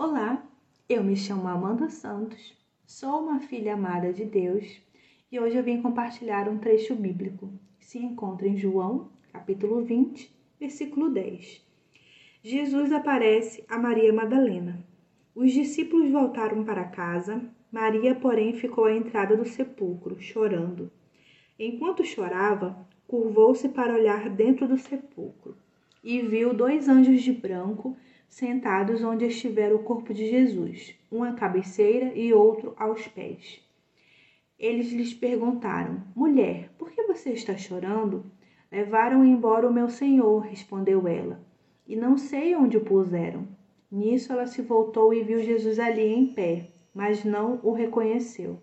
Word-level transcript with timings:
Olá, 0.00 0.46
eu 0.88 1.02
me 1.02 1.16
chamo 1.16 1.48
Amanda 1.48 1.88
Santos, 1.88 2.56
sou 2.86 3.20
uma 3.20 3.40
filha 3.40 3.74
amada 3.74 4.12
de 4.12 4.24
Deus 4.24 4.80
e 5.28 5.40
hoje 5.40 5.56
eu 5.56 5.62
vim 5.64 5.82
compartilhar 5.82 6.48
um 6.48 6.56
trecho 6.56 6.94
bíblico 6.94 7.50
que 7.80 7.84
se 7.84 7.98
encontra 7.98 8.46
em 8.46 8.56
João, 8.56 9.10
capítulo 9.32 9.84
20, 9.84 10.32
versículo 10.60 11.10
10. 11.10 11.66
Jesus 12.44 12.92
aparece 12.92 13.64
a 13.68 13.76
Maria 13.76 14.12
Madalena. 14.12 14.78
Os 15.34 15.50
discípulos 15.50 16.12
voltaram 16.12 16.62
para 16.62 16.84
casa, 16.84 17.42
Maria, 17.72 18.14
porém, 18.14 18.54
ficou 18.54 18.84
à 18.84 18.94
entrada 18.94 19.36
do 19.36 19.48
sepulcro, 19.48 20.22
chorando. 20.22 20.92
Enquanto 21.58 22.04
chorava, 22.04 22.86
curvou-se 23.08 23.68
para 23.70 23.94
olhar 23.94 24.30
dentro 24.30 24.68
do 24.68 24.78
sepulcro 24.78 25.56
e 26.04 26.22
viu 26.22 26.54
dois 26.54 26.88
anjos 26.88 27.20
de 27.20 27.32
branco 27.32 27.96
sentados 28.28 29.02
onde 29.02 29.24
estivera 29.24 29.74
o 29.74 29.82
corpo 29.82 30.12
de 30.12 30.28
Jesus, 30.28 30.94
um 31.10 31.24
à 31.24 31.32
cabeceira 31.32 32.12
e 32.14 32.32
outro 32.32 32.74
aos 32.76 33.08
pés. 33.08 33.60
Eles 34.58 34.92
lhes 34.92 35.14
perguntaram: 35.14 36.02
Mulher, 36.14 36.70
por 36.76 36.90
que 36.90 37.02
você 37.04 37.30
está 37.30 37.56
chorando? 37.56 38.24
Levaram 38.70 39.24
embora 39.24 39.68
o 39.68 39.72
meu 39.72 39.88
senhor, 39.88 40.40
respondeu 40.40 41.08
ela, 41.08 41.40
e 41.86 41.96
não 41.96 42.18
sei 42.18 42.54
onde 42.54 42.76
o 42.76 42.84
puseram. 42.84 43.48
Nisso 43.90 44.32
ela 44.32 44.46
se 44.46 44.60
voltou 44.60 45.14
e 45.14 45.22
viu 45.22 45.42
Jesus 45.42 45.78
ali 45.78 46.12
em 46.12 46.26
pé, 46.26 46.66
mas 46.92 47.24
não 47.24 47.58
o 47.62 47.72
reconheceu. 47.72 48.60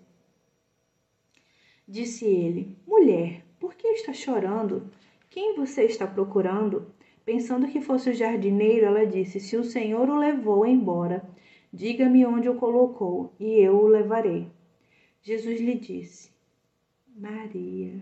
Disse 1.87 2.25
ele: 2.25 2.77
Mulher, 2.85 3.43
por 3.59 3.73
que 3.73 3.87
está 3.87 4.13
chorando? 4.13 4.89
Quem 5.29 5.55
você 5.55 5.83
está 5.83 6.05
procurando? 6.05 6.87
Pensando 7.25 7.67
que 7.67 7.81
fosse 7.81 8.11
o 8.11 8.13
jardineiro, 8.13 8.85
ela 8.85 9.03
disse: 9.03 9.39
Se 9.39 9.57
o 9.57 9.63
Senhor 9.63 10.07
o 10.09 10.15
levou 10.15 10.63
embora, 10.63 11.27
diga-me 11.73 12.23
onde 12.23 12.47
o 12.47 12.55
colocou, 12.55 13.33
e 13.39 13.59
eu 13.59 13.77
o 13.77 13.87
levarei. 13.87 14.47
Jesus 15.23 15.59
lhe 15.59 15.73
disse: 15.73 16.29
Maria. 17.17 17.99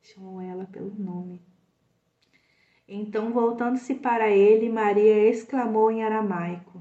Chamou 0.00 0.40
ela 0.40 0.64
pelo 0.64 0.94
nome. 0.94 1.42
Então, 2.88 3.34
voltando-se 3.34 3.96
para 3.96 4.30
ele, 4.30 4.70
Maria 4.70 5.28
exclamou 5.28 5.90
em 5.90 6.02
aramaico: 6.02 6.80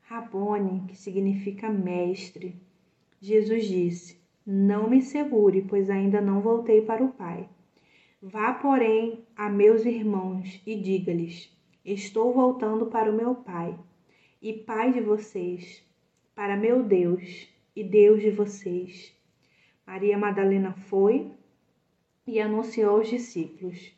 Rabone, 0.00 0.86
que 0.88 0.96
significa 0.96 1.68
mestre. 1.68 2.56
Jesus 3.20 3.66
disse: 3.66 4.18
Não 4.46 4.88
me 4.88 5.02
segure, 5.02 5.60
pois 5.60 5.90
ainda 5.90 6.18
não 6.18 6.40
voltei 6.40 6.80
para 6.80 7.04
o 7.04 7.12
Pai. 7.12 7.46
Vá, 8.20 8.52
porém, 8.52 9.24
a 9.36 9.48
meus 9.48 9.84
irmãos 9.84 10.60
e 10.66 10.74
diga-lhes: 10.74 11.56
Estou 11.84 12.34
voltando 12.34 12.86
para 12.86 13.12
o 13.12 13.14
meu 13.14 13.32
Pai 13.32 13.78
e 14.42 14.52
Pai 14.52 14.92
de 14.92 15.00
vocês, 15.00 15.84
para 16.34 16.56
meu 16.56 16.82
Deus 16.82 17.48
e 17.76 17.84
Deus 17.84 18.20
de 18.20 18.32
vocês. 18.32 19.16
Maria 19.86 20.18
Madalena 20.18 20.72
foi 20.72 21.30
e 22.26 22.40
anunciou 22.40 22.96
aos 22.96 23.08
discípulos: 23.08 23.92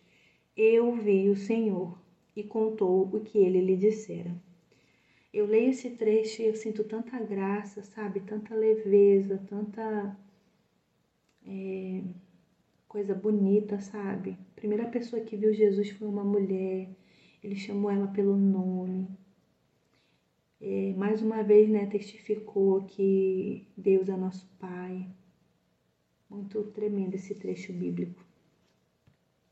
Eu 0.54 0.94
vi 0.96 1.30
o 1.30 1.34
Senhor 1.34 1.98
e 2.36 2.44
contou 2.44 3.08
o 3.14 3.20
que 3.20 3.38
ele 3.38 3.62
lhe 3.62 3.74
dissera. 3.74 4.36
Eu 5.32 5.46
leio 5.46 5.70
esse 5.70 5.88
trecho 5.96 6.42
e 6.42 6.46
eu 6.46 6.54
sinto 6.54 6.84
tanta 6.84 7.18
graça, 7.20 7.82
sabe? 7.82 8.20
Tanta 8.20 8.54
leveza, 8.54 9.42
tanta. 9.48 10.14
É 11.46 12.02
coisa 12.90 13.14
bonita, 13.14 13.78
sabe? 13.78 14.36
A 14.50 14.54
primeira 14.56 14.84
pessoa 14.88 15.22
que 15.22 15.36
viu 15.36 15.54
Jesus 15.54 15.90
foi 15.90 16.08
uma 16.08 16.24
mulher, 16.24 16.90
ele 17.40 17.54
chamou 17.54 17.88
ela 17.88 18.08
pelo 18.08 18.36
nome. 18.36 19.08
É, 20.60 20.92
mais 20.94 21.22
uma 21.22 21.40
vez, 21.44 21.70
né, 21.70 21.86
testificou 21.86 22.82
que 22.82 23.68
Deus 23.76 24.08
é 24.08 24.16
nosso 24.16 24.44
Pai. 24.58 25.08
Muito 26.28 26.64
tremendo 26.72 27.14
esse 27.14 27.32
trecho 27.36 27.72
bíblico. 27.72 28.26